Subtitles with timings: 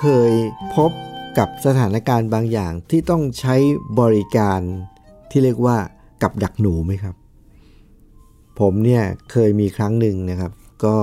[0.00, 0.34] เคย
[0.76, 0.90] พบ
[1.38, 3.56] กับสถานการณ์บางอย่างที่ต้องใช้
[4.00, 4.60] บริการ
[5.30, 5.76] ที่เรียกว่า
[6.22, 7.14] กับดักหนูไหมครับ
[8.60, 10.52] ผมเนี่ยเคยมีครั้งหนึ่งนะครับ
[10.84, 10.96] ก็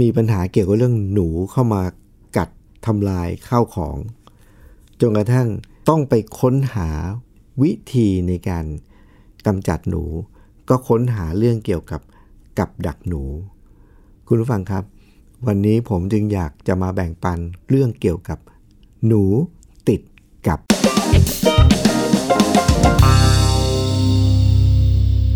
[0.00, 1.82] มีปัญหาเกี่ยวกับเรื่องหนูเข้ามา
[2.36, 2.48] กัด
[2.86, 3.96] ทำลายข้าวของ
[5.00, 5.48] จนกระทั่ง
[5.88, 6.90] ต้องไปค้นหา
[7.62, 8.64] วิธีในการ
[9.46, 10.04] กำจัดหนู
[10.68, 12.00] ก็ค้นหาเรื่องเกี่ยวกับ
[12.58, 13.22] กับดักหนู
[14.26, 14.84] คุณผู้ฟังครับ
[15.46, 18.38] วันนี้ผมจึงอยากจะมาแบ่งปันเรื่องเกี่ยวกับ
[19.06, 19.24] หนู
[19.88, 20.00] ติด
[20.46, 20.58] กับ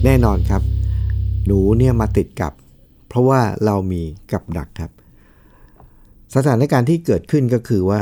[0.05, 0.62] แน่นอนครับ
[1.47, 2.53] หนูเนี่ยมาติดกับ
[3.09, 4.92] เพราะว่าเรามีกับดักครับ
[6.34, 8.00] สถานการณ์ที่เกิดขึ้นก็คือว่า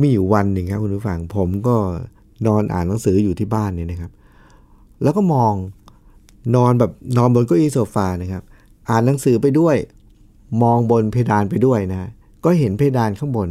[0.00, 1.76] มีอยู่วันหนึ่งครับคุณผู้ฟังผมก็
[2.46, 4.12] นอนอ่านหนังสืออยู่ที่บ้านเนี่ยนะครับ
[5.02, 5.54] แล้วก็มอง
[6.56, 8.42] นอนแบบนอนบนเก้าอี้โซฟานะครับ
[8.88, 9.76] อ่านหนังสือไปด้วย
[10.62, 12.10] มองบนเพดานไปด้วยนะ
[12.44, 13.48] ก็เห็นเพดานข้างบน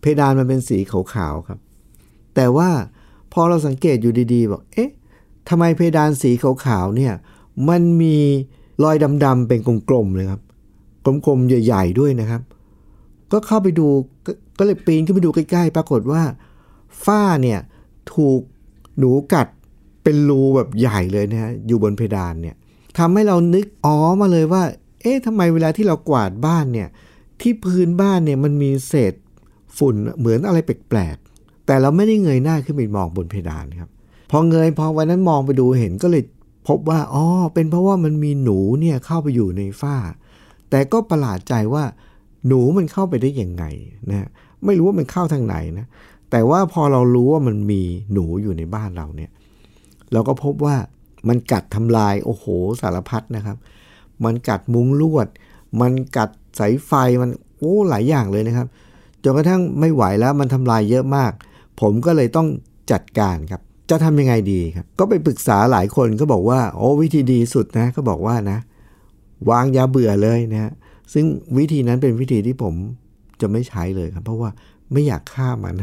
[0.00, 1.58] เพดานมันเป็นสีขาวๆครับ
[2.34, 2.68] แต่ว่า
[3.32, 4.90] พอเราสังเกตอยู่ดีๆบอกเอ๊ะ
[5.48, 7.12] ทำไมเพดานสีขาวๆเนี่ย
[7.68, 8.16] มันมี
[8.84, 10.42] รอยดำๆเป็นกลมๆเลยครับ
[11.04, 12.42] กลมๆใหญ่ๆด้วยนะครับ
[13.32, 13.86] ก็เข้าไปดู
[14.58, 16.22] ก็เลยปีนขึ้นไปดูใกล้ๆ ปรากฏว่า
[17.04, 17.60] ฝ้าเนี่ย
[18.14, 18.40] ถูก
[18.98, 19.48] หนูกัด
[20.02, 22.56] เป็นรูแบบใหญ่เลยนะฮะอยู่บนเพดานเนี่ย
[22.98, 24.62] ทำให้เรานึกอ๋อมาเลยว่า
[25.02, 26.88] เอ๊ะทำไมเวลาที่เรากวาดบ้านเนี่ย
[27.40, 29.14] ที่พื้นบ้านเนี่ยมันมีเศษ
[29.78, 33.90] ฝุ่นเหมือนอะไรแปลกๆแต่เราไม่ได้เงยหน้าขึ้นไปมองบนเพดานครับ
[34.30, 36.22] พอเงยพอวันนั้นมองไปดูเห็นก็เลย
[36.68, 39.96] พบว่าอ๋อเป็นเพราะว่ามันมีหนูเนี่ยเข้าไปอยู่ในฝ้า
[40.70, 41.84] แต่ก็ประหลาดใจว่า
[42.46, 43.64] หนูมันเข้าไปได้ยังไง
[44.10, 44.28] นะ
[44.64, 45.86] ไม่รู้ว่ามันเข้าทางไหนนะ
[46.30, 47.82] แต่ว่าพอเรารู้ว่ามันมี
[48.12, 49.30] หนูอยู่ในบ้านเราเนี่ย
[50.12, 50.76] เราก็พบว่า
[51.28, 52.44] มันกัดทำลายโอ้โห
[52.80, 53.56] สารพัดนะครับ
[54.24, 55.28] มันกัดมุ้งลวด
[55.80, 56.92] มันกัดสายไฟ
[57.22, 58.66] มันโอ้หลายอย่างเลยนะครับ
[59.22, 61.32] จนกระทั่งไม่ไหวแล้วมันทำลายเยอะมาก
[61.80, 62.48] ผมก็เลยต้อง
[62.92, 68.58] จัดการครับ จะทำยังไงดีครับ ก็ไปปรึกษาหลายคนก็บอกว่าโอ้วิธีดีสุดนะก็บอกว่านะ
[69.50, 70.72] วางยาเบื่อเลยนะฮะ
[71.12, 71.24] ซึ่ง
[71.58, 72.74] วิธีนั้นเป็นวิธีที่ผม
[73.40, 74.50] จะไม่ใช้เลยครับ เพราะว่า
[74.92, 75.74] ไม่อยากฆ่ามัน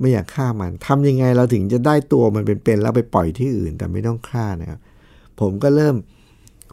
[0.00, 4.80] ไม่อยากฆ่ามันทำยังไงเราถึงจะได้ตัวมันเป็นๆแล้วไปปล่อยที่อื่นแต่ไม่ต้องฆ่านะครับ
[5.40, 5.96] ผมก็เริ่ม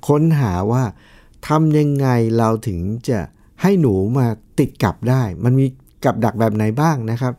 [0.07, 0.83] ค้นหาว่า
[1.47, 3.19] ทำยังไงเราถึงจะ
[3.61, 4.27] ให้หนูมา
[4.59, 5.65] ติดกับได้ มันมี
[6.05, 7.33] กับดักแบบไหนบ้างนะครับ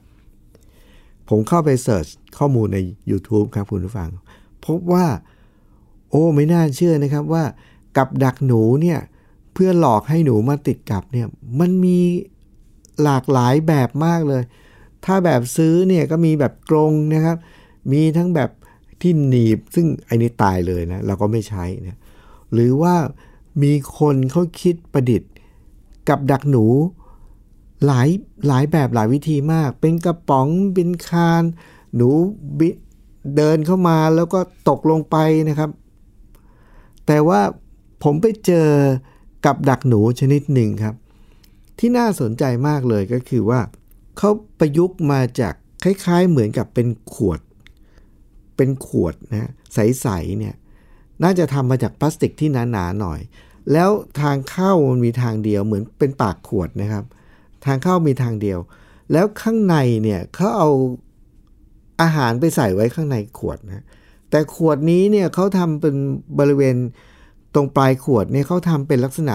[1.28, 2.06] ผมเข้าไปเสิร์ช
[2.38, 2.78] ข้อมูลใน
[3.10, 4.10] YouTube ครับคุณผู้ฟัง
[4.66, 5.06] พบว่า
[6.10, 7.44] โอ้ไม่น่าเชื่อนะครับว่า
[7.96, 8.98] กับดักหนูเนี่ย
[9.52, 11.26] เพื่อหลอกให้หนูมาติดกับเนี่ย
[11.60, 11.98] มันมี
[13.02, 14.42] หลากหลายแบบมากเลย
[15.04, 17.36] ถ้าแบบซื้อเนี่ยก็มีแบบกรงนะครับ
[17.92, 18.50] มีทั้งแบบ
[19.02, 21.98] ที่หนีบ ซึ่งไอ้นี่ตายเลยนะ เราก็ไม่ใช้นะ
[22.54, 22.94] หรือว่า
[23.62, 25.30] มีคนเขาคิดประดิษฐ์
[26.08, 26.64] กับดักหนู
[27.86, 28.08] หลาย
[28.46, 31.42] หลายแบบหลายวิธีมาก เป็นกระป๋องเป็นคาน
[31.96, 32.08] หนู
[32.58, 32.68] บิ
[33.36, 35.16] เดินเข้ามาแล้วก็ตกลงไป
[35.48, 35.70] นะครับ
[37.06, 37.40] แต่ว่า
[38.02, 38.68] ผมไปเจอ
[39.46, 40.94] กับดักหนูชนิดหนึ่งครับ
[41.78, 43.60] ที่น่าสนใจมากเลยก็คือว่า
[44.18, 45.54] เขาประยุกต์มาจาก
[45.84, 47.40] คล้ายๆเหมือนกับเป็นขวด
[48.56, 50.54] เป็นขวดนะใสๆเนี่ย
[51.22, 53.20] น่าจะทำมาจากพลาสติกที่หนาๆหน่อย
[53.72, 57.04] แล้วทางเข้ามันมีทางเดียวเหมือนเป็นปากขวดนะครับ
[57.64, 58.58] ทางเข้ามีทางเดียว
[59.12, 60.68] แล้วข้างในเนี่ยเขาเอา
[62.02, 63.84] อาหารไปใส่ไว้ข้างในขวดนะ
[64.30, 65.94] แต่ขวดนี้เนี่ยเขาทำเป็น
[66.38, 66.76] บริเวณ
[67.54, 69.34] ตรงปลายขวดเนี่ยเขาทำเป็นลักษณะ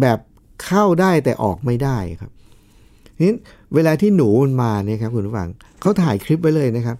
[0.00, 0.18] แบบ
[0.64, 2.32] เข้าได้แต่ออกไม่ได้ครับ
[3.22, 3.32] นี้
[3.74, 5.48] เวลาที่หนูมันมาเนี่ยครับคุณผู้ฟัง
[5.80, 6.96] เขาถ่ายคลิปไว้เลยนะครับ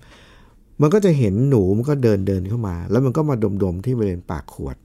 [0.80, 4.76] มันก็จะเห็นหนูมันก็เดินเดินเข้ามา แล้วมันก็มาดมๆที่บริเวณปากขวด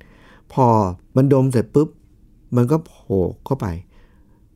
[0.53, 0.65] พอ
[1.15, 1.89] มันดมเสร็จปุ๊บ
[2.55, 3.67] มันก็โผล่เข้าไป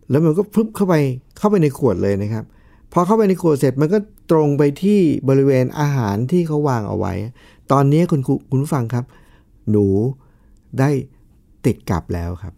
[0.09, 0.95] แล้วมันก็พึบเข้าไป
[1.38, 2.45] เข้าไปในขวดเลยนะครับ
[2.94, 3.97] พอเข้าไปในขวดเสร็จมันก็
[4.31, 5.00] ตรงไปที่
[5.30, 7.13] บริเวณอาหารที่เขาวางเอาไว้
[7.71, 9.06] ตอนนี้คุณครูคุณผู้ฟังครับ
[9.71, 9.85] หนู
[10.80, 10.89] ได้
[11.65, 12.53] ติดกับแล้วครับ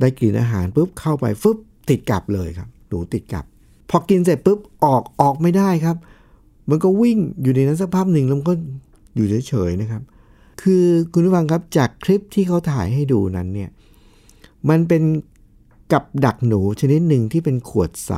[0.00, 1.56] ได้กินอาหารปุ๊บเข้าไปฟึบ
[1.90, 3.44] ติดกับเลยครับ หนูติดกับ
[3.90, 5.96] พอกินเสร็จปุ๊บออกออกไม่ได้ครับ
[6.70, 8.54] มันก็วิ่งอยู่ในนั้นสักพักหนึ่งแล้วมันก็
[9.16, 10.02] อยู่เฉยๆนะครับ
[10.62, 13.70] คือคุณผู้ฟังครับจากคลิปที่เขาถ่ายให้ดูนั้นเนี่ย
[14.68, 15.02] มันเป็น
[15.92, 18.12] กับดักหนูชนิดหนึ่งที่เป็นขวดใส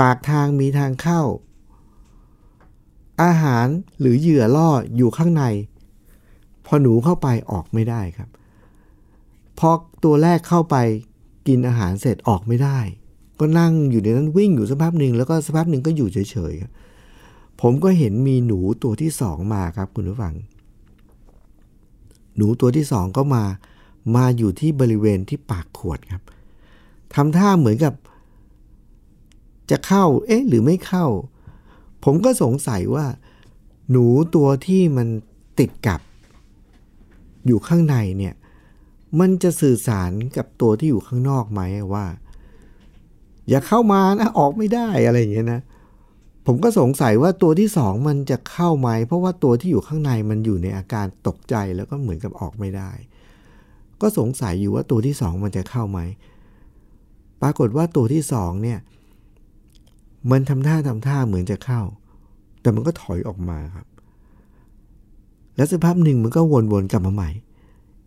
[0.00, 1.22] ปากทางมีทางเข้า
[3.22, 3.66] อาหาร
[4.00, 5.44] หรือเหยื่อล่ออยู่ข้างใน
[6.66, 8.28] พอหนูเข้าไปออกไม่ได้ครับ
[9.58, 9.70] พอ
[10.04, 10.76] ตัวแรกเข้าไป
[11.46, 12.78] กินอาหารเสร็จออกไม่ได้
[13.40, 16.18] ก็นั่งอยู่ในนั้นวิ่งอยู่สักพักหนึ่งแล้วก็สักพักหนึ่งก็อยู่เฉ
[16.50, 16.72] ยๆครับ
[17.60, 20.34] ผมก็เห็นมีหนูตัวที่สองมาครับคุณผู้ฟัง
[22.36, 23.44] หนูตัวที่สองก็มา
[24.16, 26.22] มาอยู่ที่บริเวณที่ปากขวดครับ
[27.14, 27.94] ทำท่าเหมือนกับ
[29.70, 31.06] จะเข้า เอ๊ะ หรือไม่เข้า
[32.04, 33.06] ผมก็สงสัยว่า
[33.90, 35.08] หนูตัวที่มัน
[35.58, 36.00] ติดกับ
[37.46, 38.34] อยู่ข้างในเนี่ย
[39.20, 41.60] มันจะสื่อสารกับตัวที่อยู่ข้างนอกไหม
[41.94, 42.06] ว่า
[43.48, 45.60] อย่าเข้ามานะ ออกไม่ได้อะไรอย่างเงี้ยนะ
[46.50, 52.90] ผมก็สงสัยว่าตัวที่สองมันจะเข้าไหม เพราะว่าตัวที่อยู่ข้างในมันอยู่ในอาการตกใจแล้วก็เหมือนกับออกไม่ได้
[54.00, 56.00] ก็สงสัยอยู่ว่าตัวที่สองมันจะเข้าไหม
[57.42, 58.78] ปรากฏว่าตัวที่สองเนี่ย
[60.30, 61.80] มันทำท่าทำท่าเหมือนจะเข้า
[62.60, 63.86] แต่มันก็ถอยออกมาครับ
[65.56, 66.40] แล้วสักพักหนึ่งมันก็
[66.72, 67.30] วนๆกลับมาใหม่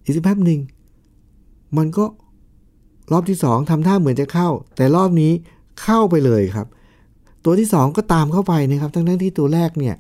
[0.04, 0.60] อีกสักพักหนึ่ง
[1.78, 2.06] มันก็
[3.12, 5.32] รอบที่สองทำท่าเหมือนจะเข้า แต่รอบนี้
[5.82, 6.68] เข้าไปเลยครับ
[7.46, 9.96] ตัวที่สองก็ตามเข้าไปนะครับ ทั้งนั้นที่ตัวแรกเนี่ย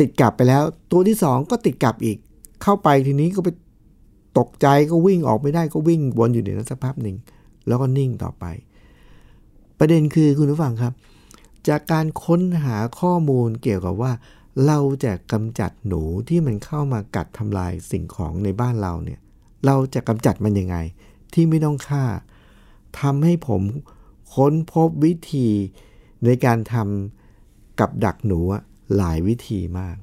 [0.00, 0.62] ติดกลับไปแล้ว
[0.92, 2.18] ตัวที่สองก็ติดกลับอีก
[2.62, 3.48] เข้าไปทีนี้ก็ไป
[4.38, 7.16] ตกใจก็วิ่งออกไม่ได้ก็วิ่งวนอยู่ในนั้นสักพักหนึ่ง
[7.66, 8.44] แล้วก็นิ่งต่อไป
[9.78, 10.92] ประเด็นคือคุณผู้ฟังครับ
[11.68, 14.12] จากการค้นหาข้อมูลเกี่ยวกับว่า
[14.66, 19.20] เราจะกำจัดหนูที่มันเข้ามากัดทำลายสิ่งของในบ้านเราเนี่ย
[19.66, 20.76] เราจะกำจัดมันยังไง
[21.32, 22.04] ที่ไม่ต้องฆ่า
[23.00, 23.62] ทำให้ผม
[24.34, 25.48] ค้นพบวิธี
[26.26, 28.40] ในการทำกับดักหนู
[28.96, 29.96] หลายวิธีมาก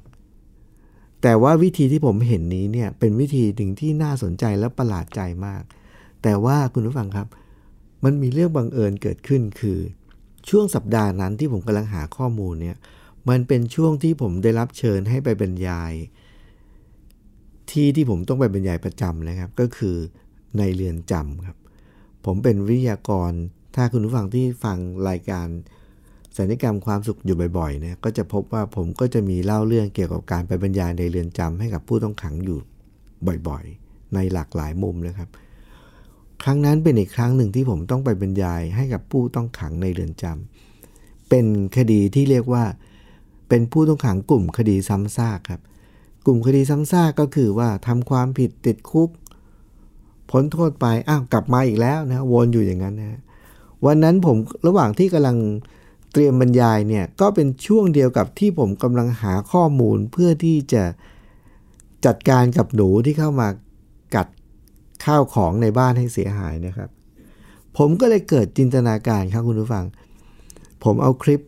[1.21, 5.63] แต่ว่าวิธีที่ผมเห็นนี้เนี่ยเป็นวิธีหนึ่งที่น่าสนใจและประหลาดใจมาก
[6.23, 7.27] แต่ว่าคุณผู้ฟังครับ
[8.03, 9.79] มันมีเรื่องบังเอิญเกิดขึ้นคือ
[10.49, 12.77] ช่วงสัปดาห์นั้นที่ผมกำลังหาข้อมูลเนี่ย
[13.29, 15.93] มันเป็นช่วงที่ผมได้รับเชิญให้ไปบรรยาย
[17.71, 19.95] ที่ที่ผมต้องไปบรรยายประจำนะครับ ก็คือ
[20.57, 21.57] ในเรือนจำครับ
[22.25, 23.31] ผมเป็นวิทยากร
[23.75, 24.77] ถ้าคุณผู้ฟังที่ฟัง
[25.09, 25.47] รายการ
[26.37, 32.59] สัญญกรรมความสุขอยู่บ่อยๆเนี่ยก็จะพบว่าผมก็จะมีเล่าเรื่องเกี่ยวกับการไปบรรยายในเรือนจำให้กับผู้ต้องขังอยู่
[33.47, 35.29] บ่อยๆ ในหลากหลายมุมนะครับ
[36.43, 41.45] ครั้งนั้นเป็นอีกครั้งหนึ่งที่ผมต้องไปบรรยายให้กับผู้ต้องขังในเรือนจำเป็น
[41.77, 42.63] คดีที่เรียกว่า
[43.49, 45.61] เป็นผู้ต้องขังกลุ่มคดีซ้ำซากครับ
[46.25, 49.09] กลุ่มคดีซ้ำซากก็คือว่าทำความผิดติดคุก
[50.29, 53.21] พ้นโทษไปอ้าวกลับมาอีกแล้วนะวนอยู่อย่างนั้นนะ
[53.85, 54.37] วันนั้นผม
[54.67, 55.37] ระหว่างที่กำลัง
[56.13, 60.83] เตรียมบรรยายเนี่ยก็เป็นช่วงเดียวกับที่ผมกำลังหาข้อมูลเพื่อที่จะ
[62.05, 63.47] จัดการกับหนูที่เข้ามา
[64.15, 64.27] กัด
[65.05, 66.89] ข้าวของในบ้านให้เสียหายนะครับ
[67.77, 69.85] ผมก็เลยเกิดจินตนาการครับคุณผู้ฟัง
[70.83, 71.41] ผมเอาคลิป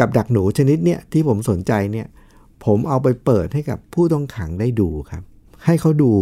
[0.00, 2.06] กับดักหนูชนิดเนี่ยที่ผมสนใจเนี่ย
[2.64, 5.22] ผมเอาไปเปิดให้กับผู้ต้องขังได้ดูครับ
[5.64, 6.12] ให้เขาดู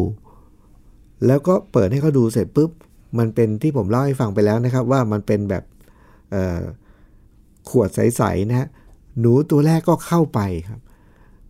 [1.26, 2.70] แล้วก็เปิดให้เขาดูเสร็จปุ๊บ
[3.18, 5.64] มันเป็นที่ผมเล่าให้ฟังไปแล้วนะครับ ว่ามันเป็นแบบ
[7.68, 8.68] ขวดใสๆนะฮะ
[9.20, 10.80] หนูตัวแรกก็เข้าไปครับ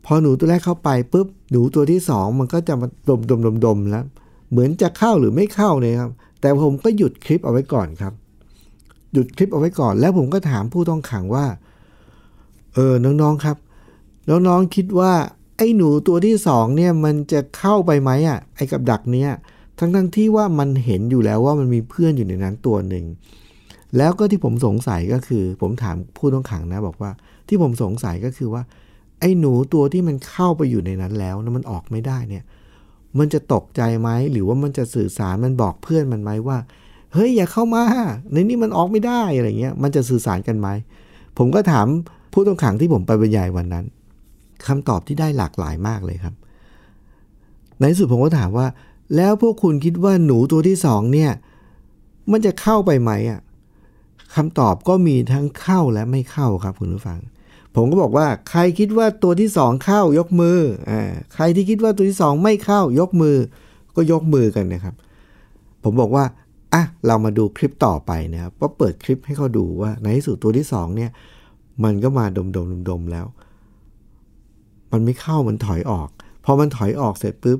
[0.05, 4.04] พอหนูตัวแรกเข้าไปปุ๊บหนูตัวที่สองมันก็จะมาดมดมดมดมแล้ว
[4.50, 8.12] เหมือนจะเข้าหรือไม่เข้าเลยครับ แต่ผมก็หยุดคลิปเอาไว้ก่อนครับ
[9.12, 11.47] หยุดคลิปเอาไว้ก่อน แล้วผมก็ถามผู้ต้องขังว่า
[12.75, 13.57] เออน้องๆครับ
[14.31, 15.12] น้องๆคิดว่า
[15.57, 19.31] ไอ้หนูตัวที่สองเนี่ยมันจะเข้าไปไหมอะไอ้กับดักเนี้ย
[19.78, 23.04] ทั้งๆทที่ว่ามันเห็นอยู่แล้วว่ามันมีเพื่อนอยู่ในนั้นตัวหนึ่ง
[23.97, 27.11] แล้วก็ที่ผมสงสัยก็คือ ผมถามผู้ต้องขังนะ บอกว่า
[27.49, 28.62] ที่ผมสงสัยก็คือว่า
[29.21, 32.45] ไอ้หนูตัวที่มันเข้าไปอยู่ในนั้นแล้วนะมันออกไม่ได้เนี่ย
[33.18, 36.59] มันจะตกใจไหมหรือว่ามันจะสื่อสารมันบอกเพื่อนมันไหมว่า
[37.14, 37.85] เฮ้ยอย่าเข้ามา
[38.33, 40.68] ในนี้มันออกไม่ได้อะไรเงี้ย มันจะสื่อสารกันไหม
[41.38, 41.87] ผมก็ถาม
[42.33, 43.85] ผู้ต้องขังที่ผมไปบรรยายวันนั้น
[44.66, 46.35] คำตอบที่ได้หลากหลายมากเลยครับ
[47.80, 48.66] ในสุดผมก็ถามว่า
[49.16, 51.30] แล้วพวกคุณคิดว่าหนูตัวที่สองเนี่ย
[52.30, 53.40] มันจะเข้าไปไหมอะ
[54.35, 57.20] คำตอบก็มีทั้งเข้าและไม่เข้าครับคุณผู้ฟัง
[57.75, 60.58] ผมก็บอกว่าใครคิดว่าตัวที่สองเข้ายกมือ
[60.90, 61.02] อ่า
[61.35, 63.37] ใครที่คิดว่าตัวที่สองไม่เข้ายกมือ
[63.97, 64.94] ก็ยกมือกันนะครับ
[65.82, 66.25] ผมบอกว่า
[66.75, 71.11] อะเรามาดูคลิปต่อไปนะครับก็เปิดคลิปให้เขาดูว่าในที่สุดตัวที่สองเนี่ย
[71.85, 73.26] มันก็มาดมดมดมดมแล้ว
[74.92, 76.08] มันไม่เข้ามันถอยออก
[76.44, 77.58] พอมันถอยออกเสร็จปุ๊บ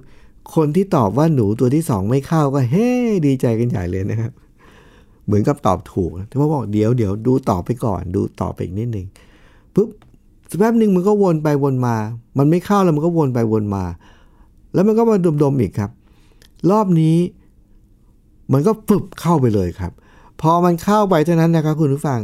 [0.55, 2.91] คนที่ตอบว่าหนูตัวที่สองไม่เข้าก็เฮ้
[3.27, 4.33] ดีใจกันใหญ่เลยนะครับ
[5.29, 9.07] เหมือนกับตอบถูกแต่ว่าบอกเดี๋ยวเดี๋ยวดูต่อไปก่อน ดูต่อไปอีกนิดหนึ่ง
[9.75, 9.89] ปุ๊บ
[10.51, 11.97] สักแป๊บหนึ่งมันก็วนไปวนมา
[12.39, 13.85] มันไม่เข้าแล้วมันก็วนไปวนมา
[14.75, 15.91] แล้วมันก็มาดมๆอีกครับ
[16.71, 17.17] รอบนี้
[18.53, 19.93] มันก็ปึบเข้าไปเลยครับ
[20.41, 22.21] พอมันเข้าไปเท่านั้นนะครับคุณผู้ฟัง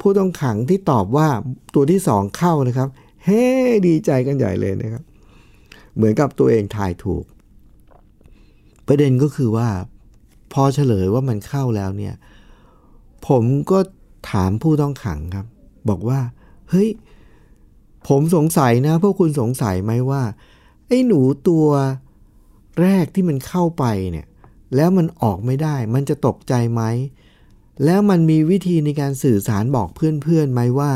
[0.00, 1.28] ผู้ต้องขังที่ตอบว่า
[1.74, 2.88] ตัวที่สองเข้านะครับ
[3.24, 3.42] เฮ้
[3.86, 5.02] ดีใจกันใหญ่เลยนะครับ
[5.96, 7.24] เหมือนกับตัวเองทายถูก
[8.86, 9.68] ประเด็นก็คือว่า
[10.52, 12.14] พอเฉลยว่ามันเข้าแล้วเนี่ย
[13.28, 13.78] ผมก็
[14.30, 15.46] ถามผู้ต้องขังครับ
[15.88, 16.20] บอกว่า
[16.70, 16.88] เฮ้ย
[18.08, 20.22] ผมสงสัยนะ พวกคุณสงสัยไหมว่า
[20.88, 21.66] ไอ้หนูตัว
[22.80, 24.26] แรกที่มันเข้าไปเนี่ย
[24.76, 26.82] แล้วมันออกไม่ได้ มันจะตกใจไหม
[27.84, 30.92] แล้วมันมีวิธีในการสื่อสารบอกเพื่อนๆไหมว่า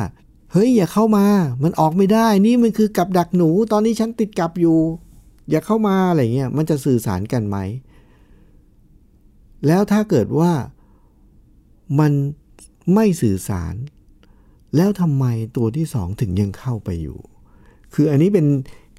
[0.53, 1.27] เฮ้ย อย่าเข้ามา
[1.63, 4.79] มันออกไม่ได้ นี่มันคือกับดักหนู ตอนนี้ฉันติดกับอยู่
[5.51, 7.57] อย่าเข้ามาอะไรเงี้ย มันจะสื่อสารกันไหม
[9.67, 10.53] แล้วถ้าเกิดว่า
[11.99, 12.13] มัน
[12.95, 13.75] ไม่สื่อสาร
[14.77, 15.25] แล้วทำไม
[15.57, 17.19] ตัวที่สองถึงยังเข้าไปอยู่
[17.95, 18.47] คืออันนี้เป็น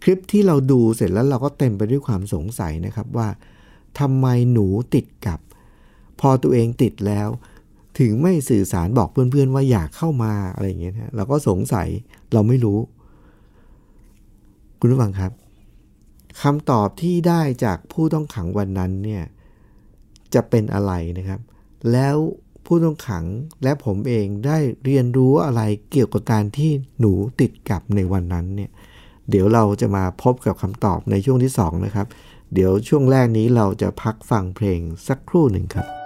[0.03, 3.27] คลิปที่เราดูเสร็จแล้วเราก็เต็มไปด้วยความสงสัยนะครับว่า
[3.99, 5.39] ทำไมหนูติดกับ
[6.19, 7.27] พอตัวเองติดแล้ว
[7.99, 11.87] ถึงไม่สื่อสารบอกเพื่อนๆว่าอยากเข้ามาอะไรอย่างเงี้ยนะเราก็สงสัย
[12.33, 12.79] เราไม่รู้
[14.79, 15.31] คุณผู้ฟังครับ
[16.41, 19.23] คำตอบที่ได้จากผู้ต้องขังวันนั้นเนี่ย
[20.33, 21.39] จะเป็นอะไรนะครับ
[21.91, 22.17] แล้ว
[22.71, 23.25] ผู้ต้องขัง
[23.63, 25.61] และผมเองได้เรียนรู้อะไร
[25.91, 28.71] เกี่ยวกับการที่หนูติดกับในวันนั้นเนี่ย
[29.29, 32.07] เดี๋ยวเราจะมาพบกับคำตอบในช่วงที่ 2 นะครับ
[32.53, 35.87] เดี๋ยวช่วงแรกนี้เราจะพักฟังเพลงสักครู่หนึ่งครับ「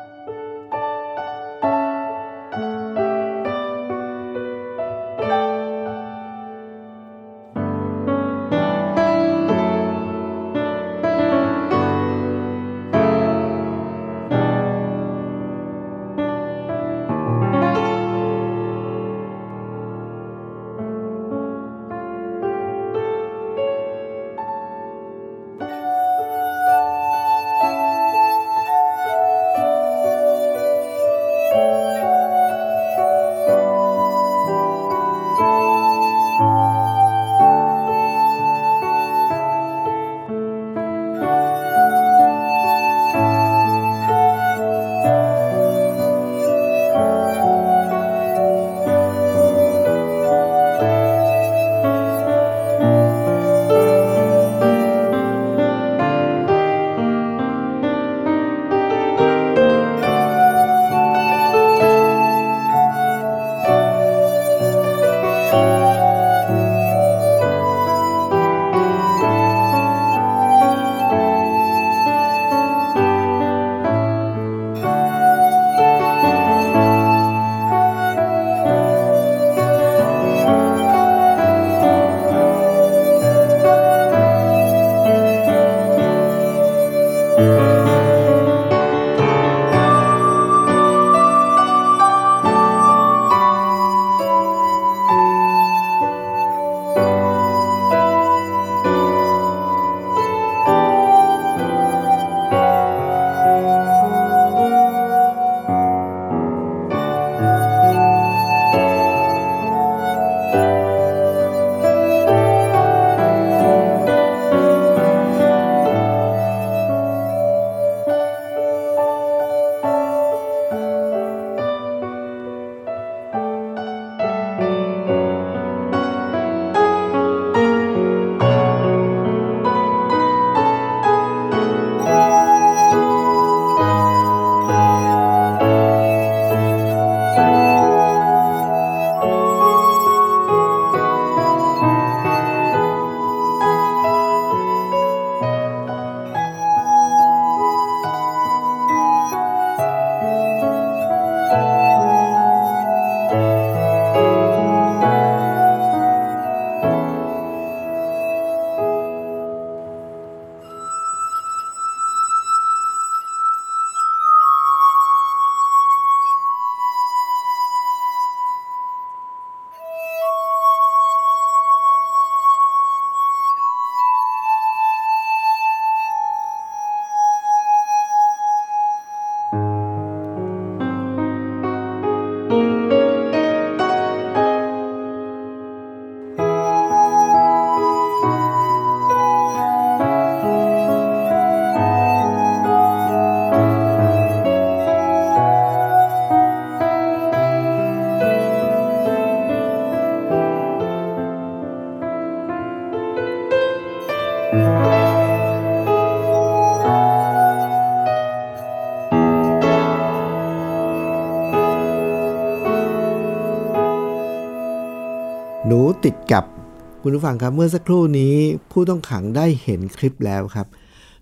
[217.05, 218.35] คุณผู้ฟังครับเมื่อสักครู่นี้
[218.71, 220.67] ผู้ต้องขังได้เห็นคลิปแล้วครับ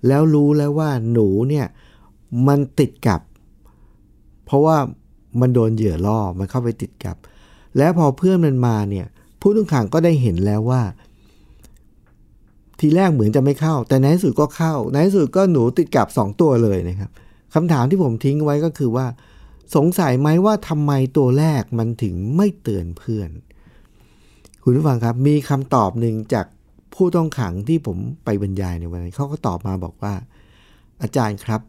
[0.08, 1.66] แล้วรู้แล้วว่าหนูเนี่ย
[2.48, 3.22] มันติดกับ
[4.46, 4.78] เพราะว่า
[5.40, 7.18] มันโดนเหยื่อล่อมันเข้าไปติดกับ
[7.78, 9.08] แล้วพอเพื่อนมันมาเนี่ย
[9.42, 10.82] ผู้ต้องขังก็ได้เห็นแล้วว่า
[12.80, 17.10] ทีแรกเหมือนจะไม่เข้า แต่ในที่สุดก็เข้าในที่สุดก็หนูติดกับ 2 ตัวเลยนะครับ
[17.54, 19.06] คำถามที่ผมทิ้งไว้ก็คือว่า
[19.76, 23.30] สงสัยไหมว่าทำไมตัวแรกมันถึงไม่เตือนเพื่อน
[24.64, 26.46] คุณผู้ฟังครับ มีคำตอบหนึ่งจาก
[26.96, 30.14] ผู้ต้องขังที่ผมไปบรรยายในวันนั้นเขาก็ตอบมาบอกว่า
[31.02, 31.62] อาจารย์ครับ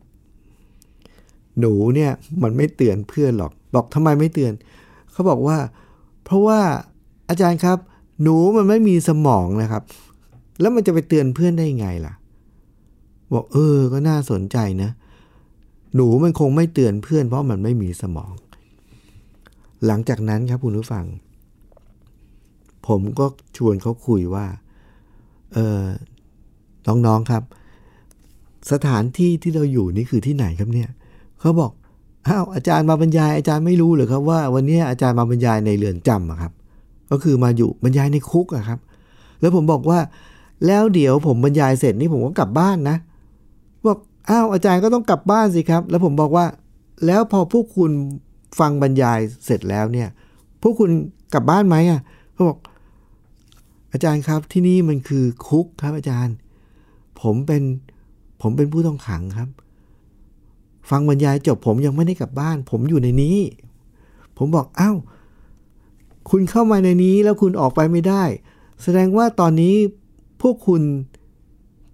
[1.61, 2.11] หนูเนี่ย
[2.43, 4.53] มันไม่เตือนเพื่อนหรอก บอกทำไมไม่เตือน
[5.13, 5.57] เขาบอกว่า
[6.25, 6.61] เพราะว่า
[7.31, 7.79] อาจารย์ครับ
[8.23, 9.83] หนูมันไม่มีสมองนะครับ
[10.61, 12.15] แล้วมันจะไปเตือนเพื่อนได้ไงล่ะ
[13.35, 14.91] บอกเออ ก็น่าสนใจนะ
[15.95, 18.33] หนูมันคงไม่เตือนเพื่อน เพราะมันไม่มีสมอง
[19.87, 21.05] หลังจากนั้นครับคุณผู้ฟัง
[22.89, 24.47] ผมก็ชวนเขาคุยว่า
[25.53, 25.83] เออ
[26.87, 27.43] น้องๆครับ
[28.73, 30.89] สถานที่ที่เราอยู่นี่คือที่ไหนครับเนี่ย
[31.41, 31.71] เขาบอก
[32.29, 36.53] อ้าวอาจารย์มาบรรยายอาจารย์ไม่รู้เหรือครับว่า วันนี้อาจารย์มาบรรยายในเรือนจำอะครับ
[37.11, 38.79] ก็คือมาอยู่บรรยายในคุกอะครับ
[39.41, 39.99] แล้วผมบอกว่า
[40.67, 42.97] แล้วเดี๋ยวผมบรรยายเสร็จนี่ผมก็กลับบ้านนะ
[43.87, 43.99] บอก
[44.31, 46.47] อ้าวอาจารย์ก็ต้องกลับบ้านสิครับ แล้วผมบอกว่า
[47.07, 47.91] แล้วพอพวกคุณ
[48.59, 50.09] ฟังบรรยายเสร็จแล้วเนี่ย
[50.63, 50.91] พวกคุณ
[51.35, 52.01] กลับบ้านไหมอะ
[52.33, 52.59] เขาบอก
[53.93, 56.35] อาจารย์ครับที่นี่มันคือคุกครับอาจารย์
[57.21, 57.63] ผมเป็น
[58.41, 59.49] ผมเป็นผู้ต้องขังครับ
[60.91, 63.39] ฟังบรรยายจบผมยังไม่ได้กลับบ้าน ผมอยู่ในนี้
[64.37, 64.97] ผมบอกอ้าว
[66.31, 68.23] คุณเข้ามาในนี้แล้วคุณออกไปไม่ได้
[68.83, 69.75] แสดงว่าตอนนี้
[70.43, 70.83] พวกคุณ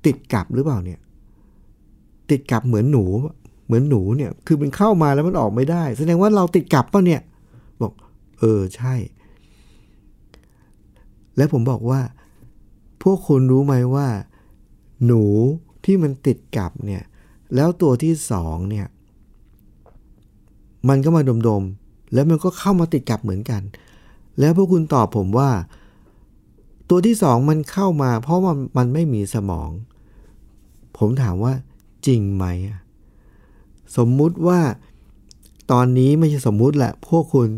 [0.07, 1.01] ติดกับหรือเปล่าเนี่ย
[2.31, 3.05] ติดกับเหมือนหนู
[3.67, 7.23] เหมือนหนูเนี่ย คือมันเข้ามาแล้วมันออกไม่ได้ แสดงว่าเราติดกับป่ะเนี่ย
[7.83, 7.93] บอก
[8.39, 8.95] เออใช่
[11.39, 12.01] และผมบอกว่า
[13.03, 14.09] พวกคุณรู้ไหมว่า
[15.07, 15.23] หนู
[15.85, 17.03] ที่มันติดกับเนี่ย
[17.55, 18.87] แล้วตัวที่สองเนี่ย
[20.89, 23.63] มันก็มาดมๆ แล้วมันก็เข้ามาติดกับเหมือนกัน
[24.39, 25.51] แล้วพวกคุณตอบผมว่า
[26.89, 29.71] ตัวที่สองมันเข้ามา เพราะว่ามันไม่มีสมอง
[30.99, 31.53] ผมถามว่า
[32.07, 32.45] จริงไหม
[33.97, 34.61] สมมุติว่า
[35.73, 37.49] ตอนนี้ไม่ใช่สมมุติแหละ พวกคุณ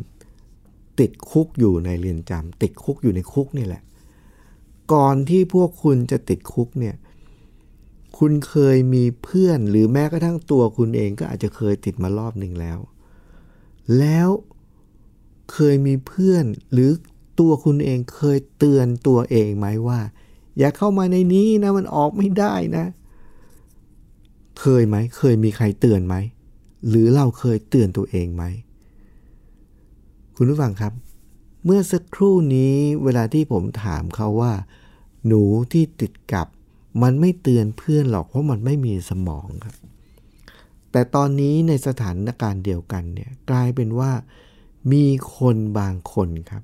[1.01, 3.83] ติดคุกอยู่ในเรือนจำติดคุกอยู่ในคุกนี่แหละ
[4.93, 6.97] ก่อนที่พวกคุณจะติดคุกเนี่ย
[8.19, 12.79] คุณเคยมีเพื่อนหรือแม้กระทั่งตัวคุณเองก็อาจจะเคยติดมารอบหนึ่งแล้ว
[13.99, 14.29] แล้ว
[15.53, 16.91] เคยมีเพื่อนหรือ
[17.41, 20.01] ตัวคุณเองเคยเตือนตัวเองไหมว่า
[20.59, 22.87] อย่าเข้ามาในนี้นะมันออกไม่ได้นะ
[24.61, 26.17] เคยไหม เคยมีใครเตือนไหม
[26.89, 28.45] หรือเราเคยเตือนตัวเองไหม
[30.43, 30.93] คุณผู้ฟังครับ
[31.65, 32.75] เมื่อสักครู่นี้
[33.05, 34.53] เวลาที่ผมถามเขาว่า
[35.27, 36.47] หนูที่ติดกับ
[37.03, 39.75] มันไม่เตือนเพื่อนหรอกเพราะมันไม่มีสมองครับ
[40.93, 44.13] แต่ตอนนี้ในสถานการณ์เดียวกันเนี่ยกลายเป็นว่า
[44.93, 45.05] มี
[45.37, 46.63] คนบางคนครับ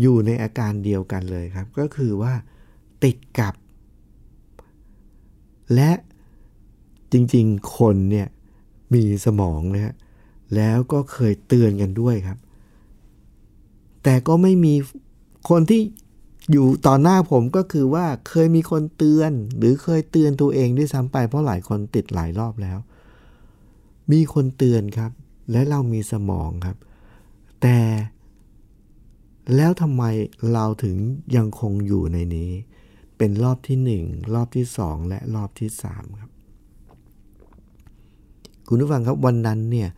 [0.00, 2.32] อยู่ในอาการเดียวกันเลยครับ ก็คือว่า
[3.04, 3.54] ติดกับ
[5.74, 5.90] และ
[7.12, 8.28] จริงๆ คนเนี่ย
[8.94, 9.94] มีสมองนะฮะ
[10.54, 12.38] แล้วก็เคยเตือนกันด้วยครับ
[14.04, 14.74] แต่ก็ไม่มี
[15.50, 15.82] คนที่
[16.52, 22.78] อยู่ต่อหน้าผมก็คือว่าเคยมีคนเตือน หรือเคยเตือนตัวเองด้วยซ้ำไปเพราะหลายคนติดหลายรอบแล้ว
[24.12, 25.10] มีคนเตือนครับ
[25.50, 26.76] และเรามีสมองครับ
[27.62, 27.78] แต่
[29.56, 30.02] แล้วทำไม
[30.52, 30.96] เราถึง
[31.36, 32.50] ยังคงอยู่ในนี้
[33.18, 36.30] เป็นรอบที่หนึ่งรอบที่สองและรอบที่สามครับ
[38.68, 39.88] คุณผู้ฟังครับวันนั้นเนี่ย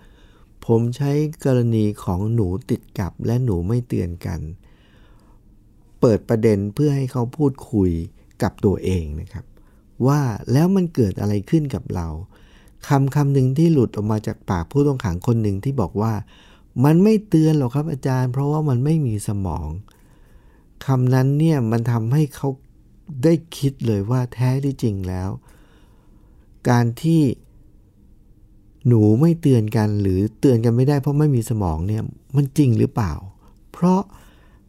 [0.66, 1.12] ผมใช้
[1.44, 4.40] กรณีของหนูติดกับและหนูไม่เตือนกัน
[6.00, 7.90] เปิดประเด็นเพื่อให้เขาพูดคุย
[8.42, 9.44] กับตัวเองนะครับ
[10.06, 10.20] ว่า
[10.52, 12.08] แล้วมันเกิดอะไรขึ้นกับเรา
[12.88, 16.12] คำคำหนึ่งที่หลุดออกมาจากปากผู้ต้องขังคนหนึ่งที่บอกว่า
[16.84, 19.68] มันไม่เตือนหรอกครับอาจารย์ เพราะว่ามันไม่มีสมอง
[20.86, 22.48] คำนั้นเนี่ยมันทำให้เขา
[23.24, 25.30] ได้คิดเลยว่าแท้ที่จริงแล้ว
[26.70, 27.22] การที่
[28.86, 32.02] หนูไม่เตือนกันหรือเตือนกันไม่ได้เพราะไม่มีสมองเนี่ย
[32.36, 33.12] มันจริงหรือเปล่า
[33.72, 34.00] เพราะ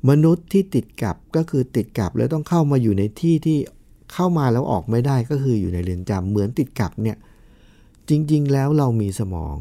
[0.10, 3.58] มนุษย์ที่ติดกับก็คือติดกับแล้วต้องเข้ามาอยู่ในที่ที่
[4.14, 7.18] เข้ามาแล้วออกไม่ได้ก็คืออยู่ในเรือนจำเหมือนติดกับเนี่ย
[8.10, 9.58] จริง ๆ แล้วเรามีสมอง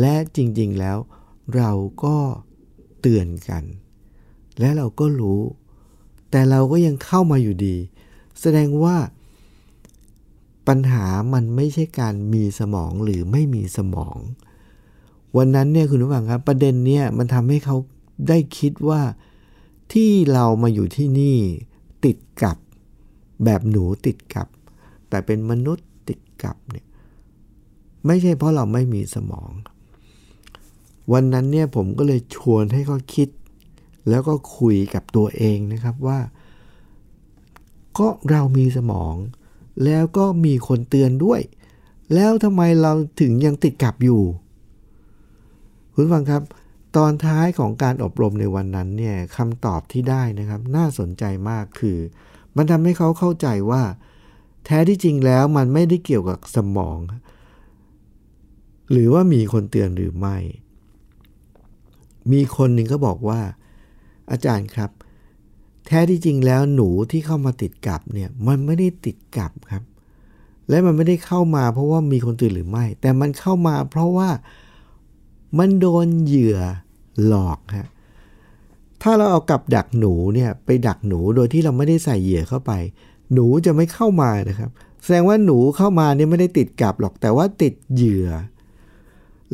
[0.00, 0.98] และจริง ๆ แล้ว
[1.56, 1.70] เรา
[2.04, 2.16] ก็
[3.00, 3.64] เตือนกัน
[4.60, 5.40] และเราก็รู้
[6.30, 7.76] แต่เราก็ยังเข้ามาอยู่ดี
[8.40, 8.96] แสดงว่า
[10.68, 14.18] ปัญหามันไม่ใช่การมีสมองหรือไม่มีสมอง
[15.36, 17.76] วันนั้นเนี่ยคุณผู้ฟังครับ ประเด็นเนี่ยมันทำให้เขา
[18.28, 19.02] ได้คิดว่า
[19.92, 21.38] ที่เรามาอยู่ที่นี่
[22.04, 22.56] ติดกับ
[23.44, 24.48] แบบหนูติดกับ
[25.08, 26.86] แต่เป็นมนุษย์ติดกับเนี่ย
[28.06, 29.50] ไม่ใช่เพราะเราไม่มีสมอง
[31.12, 33.28] วันนั้นเนี่ยผมก็เลยชวนให้เขาคิด
[34.08, 36.18] แล้วก็คุยกับตัวเองนะครับว่า
[37.98, 39.14] ก็เรามีสมอง
[39.84, 41.40] แล้วก็มีคนเตือนด้วย
[42.14, 44.22] แล้วทำไมเราถึงยังติดกับอยู่
[45.92, 46.42] คุณฟังครับ
[46.96, 51.98] ตอนท้ายของการอบรมในวันนั้นเนี่ยคำตอบที่ได้นะครับ น่าสนใจมากคือ
[52.56, 53.82] มันทำให้เขาเข้าใจว่า
[54.64, 56.98] แท้ที่จริงแล้วมันไม่ได้เกี่ยวกับสมอง
[58.90, 60.36] หรือว่ามีคนเตือนหรือไม่
[62.32, 63.40] มีคนหนึ่งก็บอกว่า
[64.30, 64.90] อาจารย์ครับ
[65.86, 69.82] แท้ที่จริงแล้วหนูที่เข้ามาติดกับเนี่ยมันไม่ได้ติดกับครับ
[70.68, 74.28] และมันไม่ได้เข้ามาเพราะว่ามีคนตื่นหรือไม่ แต่มันเข้ามาเพราะว่า
[75.58, 76.58] มันโดนเหยื่อ
[77.26, 77.88] หลอกฮะ
[79.02, 82.72] ถ้าเราเอากับดักหนูเนี่ยไปดักหนูโดยที่เราไม่ได้ใส่เหยื่อเข้าไป
[83.32, 84.70] หนูจะไม่เข้ามานะครับ
[85.02, 88.28] แสดงว่าหนูเข้ามาเนี่ยไม่ได้ติดกับหรอกแต่ว่าติดเหยื่อ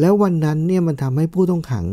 [0.00, 1.86] แล้ววันนั้นเนี่ยมันทำให้ผู้ต้องขัง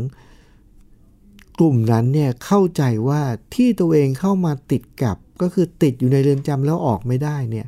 [1.60, 3.22] กลุ่มนั้นเนี่ยเข้าใจว่า
[3.54, 7.66] ที่ตัวเองเข้ามาติดกับ ก็คือติดอยู่ในเรือนจำแล้วออกไม่ได้เนี่ย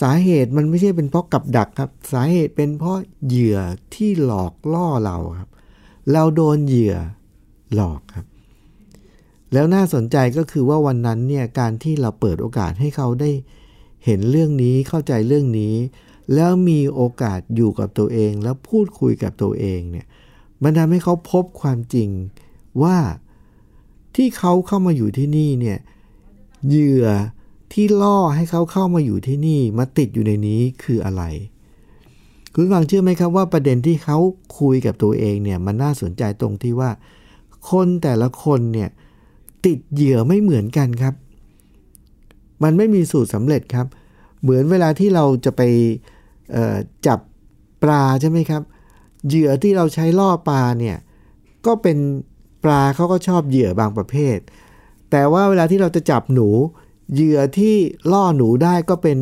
[0.00, 3.58] สาเหตุมันไม่ใช่เป็นเพราะกับดักครับ สาเหตุเป็นเพราะเหยื่อ
[3.94, 5.50] ที่หลอกล่อเราครับ
[6.12, 6.96] เราโดนเหยื่อ
[7.74, 8.26] หลอกครับ
[9.52, 13.30] แล้วน่าสนใจก็คือว่าวันนั้นเนี่ยการที่เราเปิดโอกาสให้เขาได้
[14.04, 15.74] เห็นเรื่องนี้เข้าใจเรื่องนี้
[16.34, 20.06] แล้วมีโอกาสอยู่กับตัวเองแล้วพูดคุยกับตัวเองเนี่ย
[20.62, 22.08] มันทำให้เขาพบความจริง
[22.82, 22.98] ว่า
[24.16, 25.78] ที่เขาเข้ามาอยู่ที่นี่เนี่ย
[26.68, 27.06] เหยื่อ
[27.72, 31.22] ที่ล่อให้เขาเข้ามาอยู่ที่นี่มาติดอยู่ในนี้คืออะไร
[32.54, 34.18] คุณฟังเชื่อไหมครับว่าประเด็นที่เขา
[34.58, 36.90] คุยกับตัวเองเนี่ยมันน่าสนใจตรงที่ว่า
[37.70, 38.90] คนแต่ละคนเนี่ย
[39.66, 41.14] ติดเหยื่อไม่เหมือนกันครับ
[42.62, 43.86] มันไม่มีสูตรสำเร็จครับ
[44.42, 45.62] เหมือนเวลาที่เราจะไป
[47.06, 47.20] จับ
[47.82, 48.62] ปลาใช่ไหมครับ
[49.28, 50.96] เหยื่อที่เราใช้ล่อปลาเนี่ย
[51.66, 51.98] ก็เป็น
[52.64, 54.38] ปลาเขาก็ชอบเหยื่อบางประเภท
[55.10, 56.48] แต่ว่าเวลาที่เราจะจับหนู
[57.14, 57.76] เหยื่อที่
[58.12, 59.18] ล่อหนูได้ก็เป็น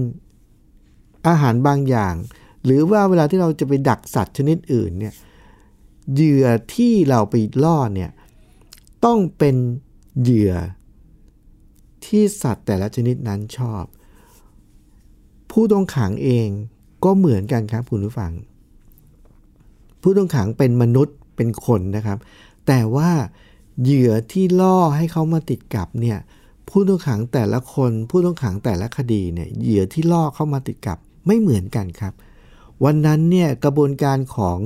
[1.26, 2.14] อาหารบางอย่าง
[2.64, 5.14] หรือว่าเวลาที่เราจะไปดักสัตว์ชนิดอื่นเนี่ย
[6.14, 8.10] เหยื่อที่เราไปล่อเนี่ย
[9.04, 9.56] ต้องเป็น
[10.20, 10.54] เหยื่อ
[12.06, 13.84] ที่สัตว์แต่ละชนิดนั้นชอบ
[15.50, 16.48] ผู้ต้องขังเอง
[17.04, 18.32] ก็เหมือนกันครับคุณผู้ฟัง
[20.02, 22.18] ผู้ต้องขังเป็นมนุษย์เป็นคนนะครับ
[22.68, 23.10] แต่ว่า
[23.82, 26.18] เหยื่อที่ล่อให้เขามาติดกับเนี่ย
[26.68, 32.12] ผู้ต้องขังแต่ละคนผู้ต้องขังแต่ละคดีเนี่ยเหยื่อที่ล่อเข้ามาติดกับไม่เหมือนกันครับ
[32.84, 34.58] วันนั้นเนี่ยกระบวนการของ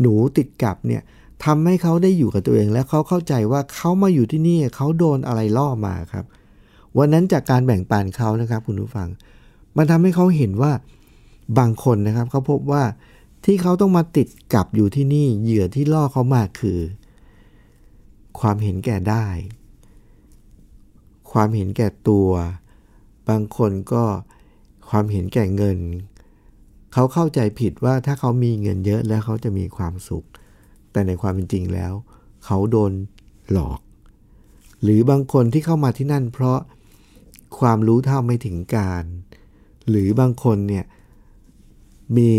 [0.00, 1.02] หนูติดกับเนี่ย
[1.44, 6.24] ทำให้เขาได้อยู่กับตัวเอง และเขาเข้าใจว่าเขามาอยู่ที่นี่เขาโดนอะไรล่อมาครับ
[6.98, 9.08] วันนั้นจากการแบ่งปันเขานะครับคุณผู้ฟัง
[9.76, 10.72] มันทำให้เขาเห็นว่า
[11.58, 12.82] บางคนนะครับเขาพบว่า
[13.44, 16.78] ที่เขาต้องมาติดกับอยู่ที่นี่เหยื่อที่ล่อเขามาคือ
[18.40, 19.26] ความเห็นแก่ได้
[21.32, 22.30] ความเห็นแก่ตัว
[23.28, 24.04] บางคนก็
[24.90, 25.78] ความเห็นแก่เงิน
[26.92, 30.26] เขาเข้าใจผิดว่าถ้าเขามีเงินเยอะแล้วเขาจะมีความสุข
[30.92, 31.92] แต่ในความเป็นจริงแล้ว
[32.44, 32.92] เขาโดน
[33.52, 33.80] หลอก
[34.82, 36.58] หรือบางคนที่เข้ามาที่นั่นเพราะ
[37.58, 39.04] ความรู้เท่าไม่ถึงการ
[39.88, 40.84] หรือบางคนเนี่ย
[42.16, 42.30] มี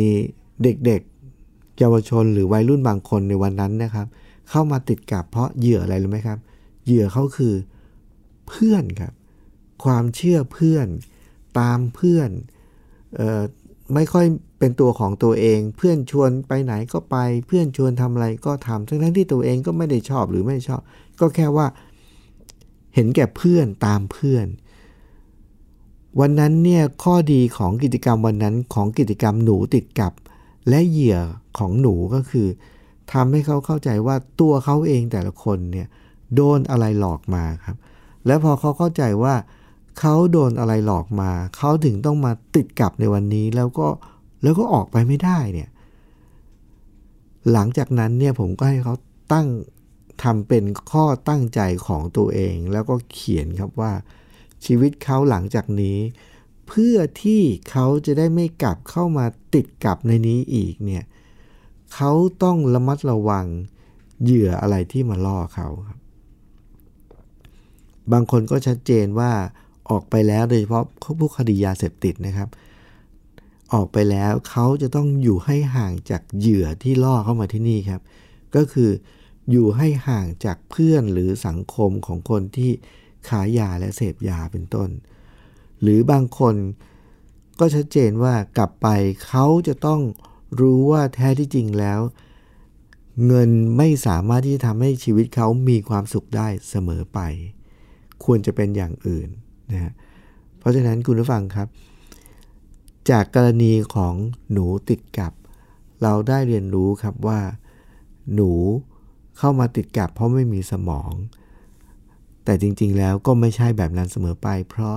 [0.64, 4.08] เด็กๆเยาวชนหรือวัยรุ่นบางคนในวันนั้นนะครับ
[4.50, 6.40] เข้ามาติดกับเพราะเหยื่ออะไรรู้ไหมครับ
[6.86, 7.54] เหยื่อเขาคือ
[8.50, 9.14] เพื่อนครับ
[9.84, 10.88] ความเชื่อเพื่อน
[11.60, 12.30] ตามเพื่อน
[13.20, 13.42] ออ
[13.94, 14.26] ไม่ค่อย
[14.60, 20.82] เป็นตัวของตัวเอง เพื่อนชวนไปไหนก็ไป เพื่อนชวนทำอะไรก็ทำทั้งทั้งที่ตัวเองก็ไม่ได้ชอบหรือไม่ชอบ
[21.20, 21.68] ก็แค่ว่า
[22.96, 24.48] เห็นแก่เพื่อนตามเพื่อน
[26.20, 30.14] วันนั้นเนี่ยข้อดีของกิจกรรมวันนั้นของกิจกรรมหนูติดกับ
[30.70, 31.20] และเหยื่อ
[31.58, 32.48] ของหนูก็คือ
[33.14, 35.88] ทำให้เขาเข้าใจว่าตัวเขาเองแต่ละคนเนี่ย
[36.36, 37.78] โดนอะไรหลอกมาครับ
[38.26, 39.36] แล้วพอเขาเข้าใจว่า
[40.00, 43.88] เขาโดนอะไรหลอกมา เขาถึงต้องมาติดกับในวันนี้แล้วก็
[44.44, 45.70] แล้วก็ออกไปไม่ได้เนี่ย
[47.52, 48.96] หลังจากนั้นเนี่ยผมก็ให้เขา
[49.34, 49.48] ตั้ง
[50.24, 53.94] ทำเป็นข้อตั้งใจของตัวเอง แล้วก็เขียนครับว่า
[54.66, 55.98] ชีวิตเขาหลังจากนี้
[56.68, 62.12] เพื่อที่เขาจะได้ไม่กลับเข้ามาติดกับในนี้อีกเนี่ยเเขา
[62.44, 63.46] ต้องระมัดระวัง
[64.24, 66.00] เหยื่ออะไรที่มาล่อเขาครับ
[68.12, 69.32] บางคนก็ชัดเจนว่า
[69.90, 70.86] ออกไปแล้วโดยเฉพาะ
[71.20, 72.50] พวกคดียาเสพติดนะครับ
[73.74, 78.02] ออกไปแล้วเขาจะต้องอยู่ให้ห่างจากเหยื่อที่ล่อเข้ามาที่นี่ครับ
[78.56, 78.90] ก็คือ
[79.52, 82.72] อยู่ให้ห่างจากเพื่อนหรือสังคมของคนที่
[83.30, 84.90] ขายยาและเสพยาเป็นต้น
[85.82, 86.56] หรือบางคน
[87.60, 88.88] ก็ชัดเจนว่ากลับไป
[89.28, 90.02] เขาจะต้อง
[90.60, 92.00] รู้ว่าแท้ที่จริงแล้ว
[93.26, 97.20] เงินไม่สามารถที่จะทำให้ชีวิตเขามีความสุขได้เสมอไป
[98.24, 99.28] ควรจะเป็นอย่างอื่น
[99.72, 99.94] นะฮะ
[100.58, 101.68] เพราะฉะนั้นคุณผู้ฟังครับ
[103.10, 104.14] จากกรณีของ
[104.52, 105.32] หนูติดกับ
[106.02, 107.40] เราได้เรียนรู้ครับว่า
[108.34, 108.52] หนู
[109.38, 111.12] เข้ามาติดกับ เพราะไม่มีสมอง
[112.44, 114.96] แต่จริงๆแล้วก็ไม่ใช่แบบนั้นเสมอไป เพราะ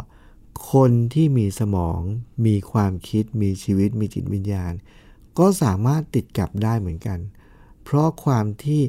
[0.73, 2.01] คนที่มีสมอง
[2.47, 4.73] มีความคิด มีชีวิต มีจิตวิญญาณ
[5.40, 7.18] ก็สามารถติดกับได้เหมือนกัน
[7.83, 8.81] เพราะความที่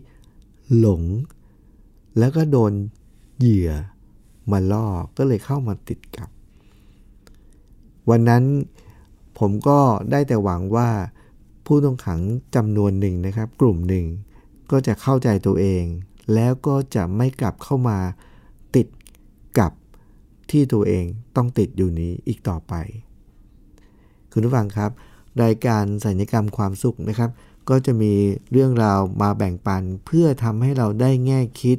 [0.77, 1.03] หลง
[2.17, 2.73] แล้วก็โดน
[3.39, 3.71] เหยื่อ
[4.51, 4.87] มาล่อ
[5.17, 6.29] ก็เลยเข้ามาติดกับ
[8.09, 8.43] วันนั้น
[9.39, 9.79] ผมก็
[10.11, 10.89] ได้แต่หวังว่า
[11.65, 12.19] ผู้ต้องขัง
[12.55, 14.05] จำนวนหนึ่งนะครับ กลุ่มหนึ่ง
[14.71, 15.83] ก็จะเข้าใจตัวเอง
[16.33, 17.97] แล้วก็จะไม่กลับเข้ามา
[18.75, 18.87] ติด
[19.59, 19.71] กับ
[20.51, 22.73] ที่ตัวเองต้องติดอยู่นี้อีกต่อไป
[24.31, 24.91] คุณผู้ฟังครับ
[25.43, 27.29] รายการสัญญกรรมความสุขนะครับ
[27.69, 28.13] ก็จะมี
[28.51, 31.77] เรื่องราวมาแบ่งปันเพื่อทำให้เราได้แง่คิด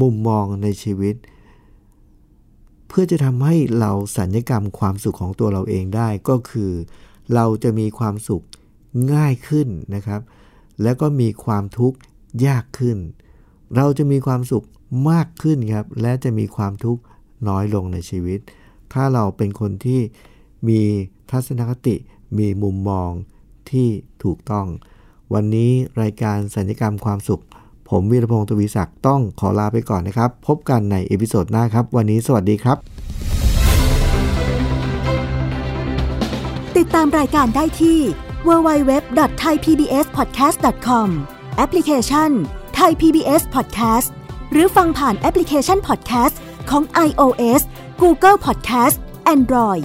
[0.00, 1.14] มุมมองในชีวิต
[2.88, 6.72] เพื่อจะทำให้เราสัญญกรรมความสุขของตัวเราเองได้ก็คือ
[7.34, 8.44] เราจะมีความสุข
[9.12, 10.20] ง่ายขึ้นนะครับ
[10.82, 11.98] แล้วก็มีความทุกข์
[12.46, 12.98] ยากขึ้น
[13.76, 14.64] เราจะมีความสุข
[15.10, 17.02] มากขึ้นครับ และจะมีความทุกข์
[17.48, 18.40] น้อยลงในชีวิต
[18.92, 20.00] ถ้าเราเป็นคนที่
[20.68, 20.80] มี
[21.30, 21.96] ทัศนคติ
[22.38, 23.10] มีมุมมอง
[23.70, 23.88] ที่
[24.24, 24.66] ถูกต้อง
[25.34, 25.70] วันนี้
[26.02, 27.42] รายการศัลยกรรมความสุข
[27.88, 32.76] ผมวีรพงศ์ทวีศักดิ์ต้องขอลาไปก่อนนะครับ พบกันใน episode หน้าครับ วันนี้สวัสดีครับ
[36.76, 37.98] ติดตามรายการได้ที่
[38.48, 41.08] www.thaipbspodcast.com
[41.56, 42.30] แอปพลิเคชัน
[42.78, 44.08] Thai PBS Podcast
[44.52, 46.34] หรือฟังผ่านแอปพลิเคชัน Podcast
[46.70, 47.60] ของ iOS
[48.02, 48.96] Google Podcast
[49.34, 49.84] Android